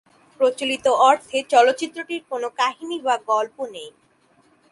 [0.39, 3.89] প্রচলিত অর্থে চলচ্চিত্রটির কোনো কাহিনী বা গল্প নেই।